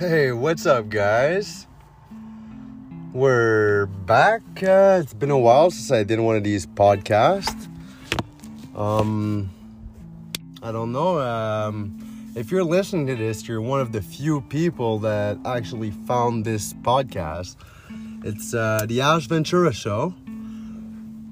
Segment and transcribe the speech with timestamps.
[0.00, 1.66] Hey, what's up, guys?
[3.12, 4.40] We're back.
[4.62, 7.68] Uh, it's been a while since I did one of these podcasts.
[8.74, 9.50] Um,
[10.62, 11.20] I don't know.
[11.20, 16.46] Um, if you're listening to this, you're one of the few people that actually found
[16.46, 17.56] this podcast.
[18.24, 20.14] It's uh, the Ash Ventura Show.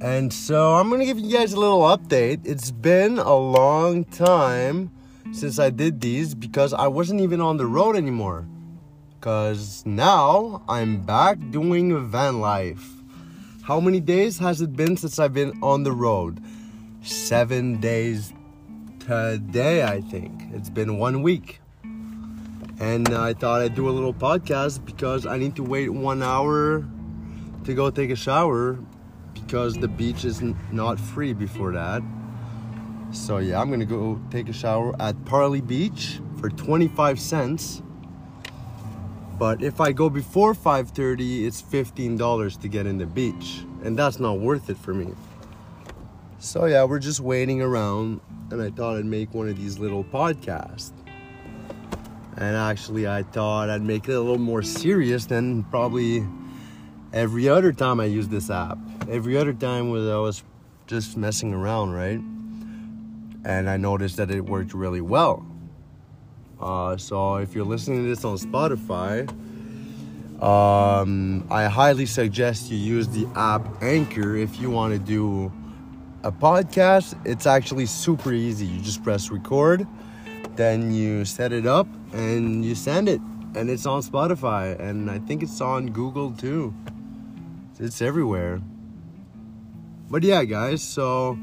[0.03, 2.41] And so I'm going to give you guys a little update.
[2.45, 4.91] It's been a long time
[5.33, 8.47] since I did these because I wasn't even on the road anymore.
[9.19, 12.89] Because now I'm back doing van life.
[13.63, 16.41] How many days has it been since I've been on the road?
[17.03, 18.33] Seven days
[19.01, 20.43] today, I think.
[20.53, 21.61] It's been one week.
[21.83, 26.87] And I thought I'd do a little podcast because I need to wait one hour
[27.65, 28.79] to go take a shower
[29.35, 32.03] because the beach is not free before that.
[33.11, 37.83] So yeah, I'm gonna go take a shower at Parlee Beach for 25 cents.
[39.39, 44.19] But if I go before 5:30, it's $15 to get in the beach, and that's
[44.19, 45.15] not worth it for me.
[46.41, 50.03] So yeah, we're just waiting around, and I thought I'd make one of these little
[50.03, 50.93] podcasts.
[52.37, 56.27] And actually, I thought I'd make it a little more serious than probably
[57.13, 58.79] every other time I use this app.
[59.09, 60.45] Every other time was I was
[60.87, 62.21] just messing around, right?
[63.45, 65.45] And I noticed that it worked really well.
[66.61, 69.29] Uh, so if you're listening to this on Spotify,
[70.43, 75.53] um, I highly suggest you use the app Anchor if you want to do
[76.23, 77.15] a podcast.
[77.25, 78.67] It's actually super easy.
[78.67, 79.87] You just press record,
[80.57, 83.21] then you set it up, and you send it.
[83.55, 86.75] And it's on Spotify, and I think it's on Google too.
[87.81, 88.61] It's everywhere.
[90.11, 91.39] But yeah, guys, so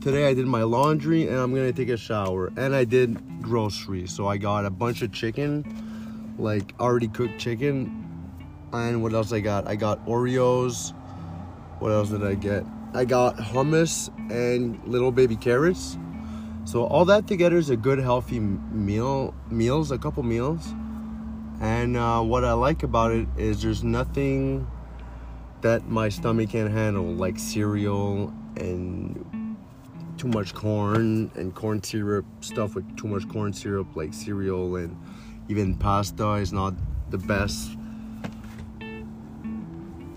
[0.00, 2.50] today I did my laundry and I'm gonna take a shower.
[2.56, 4.14] And I did groceries.
[4.14, 8.06] So I got a bunch of chicken, like already cooked chicken.
[8.72, 9.66] And what else I got?
[9.68, 10.94] I got Oreos.
[11.80, 12.64] What else did I get?
[12.94, 15.98] I got hummus and little baby carrots.
[16.64, 20.74] So all that together is a good healthy meal, meals, a couple meals.
[21.60, 24.66] And uh, what I like about it is there's nothing
[25.60, 29.39] that my stomach can't handle, like cereal and
[30.20, 34.94] too much corn and corn syrup stuff with too much corn syrup, like cereal and
[35.48, 36.74] even pasta is not
[37.08, 37.70] the best.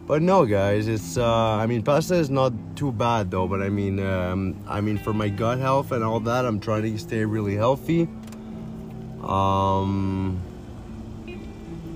[0.05, 3.47] But no, guys, it's uh, I mean pasta is not too bad though.
[3.47, 6.83] But I mean, um, I mean for my gut health and all that, I'm trying
[6.83, 8.09] to stay really healthy.
[9.23, 10.41] Um,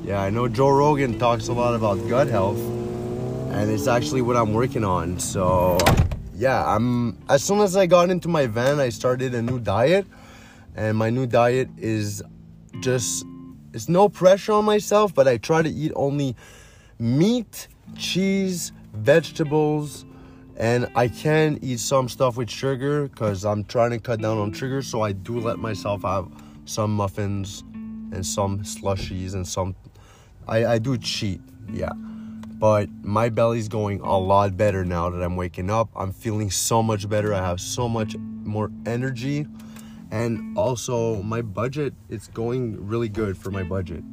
[0.06, 2.60] yeah, I know Joe Rogan talks a lot about gut health
[3.52, 5.20] and it's actually what I'm working on.
[5.20, 5.78] So,
[6.38, 10.06] yeah, I'm as soon as I got into my van, I started a new diet,
[10.76, 12.22] and my new diet is
[12.80, 13.26] just
[13.74, 16.36] it's no pressure on myself, but I try to eat only
[17.00, 17.68] meat,
[17.98, 20.06] cheese, vegetables,
[20.58, 24.54] and I can eat some stuff with sugar because I'm trying to cut down on
[24.54, 24.84] sugar.
[24.84, 26.30] So I do let myself have
[26.66, 29.76] some muffins and some slushies and some.
[30.48, 31.90] I, I do cheat, yeah
[32.60, 35.90] but my belly's going a lot better now that I'm waking up.
[35.96, 37.34] I'm feeling so much better.
[37.34, 39.46] I have so much more energy.
[40.10, 44.04] And also my budget it's going really good for my budget.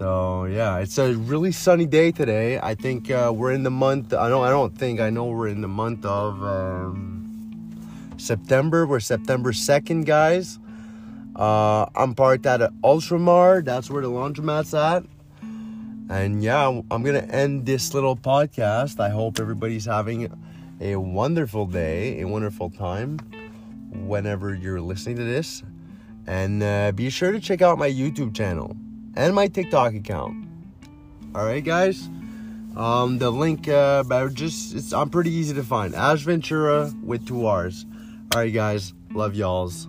[0.00, 2.58] So yeah, it's a really sunny day today.
[2.58, 4.14] I think uh, we're in the month.
[4.14, 4.42] I don't.
[4.42, 4.98] I don't think.
[4.98, 8.86] I know we're in the month of um, September.
[8.86, 10.58] We're September second, guys.
[11.36, 13.62] Uh, I'm parked at an Ultramar.
[13.62, 15.04] That's where the laundromat's at.
[16.10, 18.98] And yeah, I'm going to end this little podcast.
[18.98, 20.28] I hope everybody's having
[20.80, 23.18] a wonderful day, a wonderful time
[23.92, 25.62] whenever you're listening to this.
[26.26, 28.76] And uh, be sure to check out my YouTube channel
[29.14, 30.48] and my TikTok account.
[31.32, 32.08] All right, guys.
[32.76, 35.94] Um, the link, uh, just it's I'm pretty easy to find.
[35.94, 37.86] Ash Ventura with two R's.
[38.34, 38.94] All right, guys.
[39.12, 39.88] Love y'all's.